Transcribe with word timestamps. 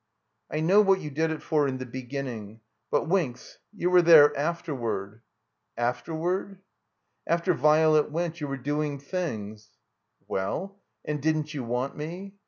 "I 0.49 0.61
know 0.61 0.81
what 0.81 0.99
you 0.99 1.11
did 1.11 1.29
it 1.29 1.43
for 1.43 1.67
in 1.67 1.77
the 1.77 1.85
beginning. 1.85 2.61
But— 2.89 3.07
Winks— 3.07 3.59
^you 3.79 3.85
were 3.91 4.01
there 4.01 4.35
afterward.'* 4.35 5.21
"Afterward—?" 5.77 6.57
After 7.27 7.53
Virelet 7.53 8.09
went 8.09 8.41
you 8.41 8.47
were 8.47 8.57
doing 8.57 8.97
things." 8.97 9.77
Well— 10.27 10.81
and 11.05 11.21
didn't 11.21 11.53
you 11.53 11.63
want 11.63 11.95
me?" 11.95 12.33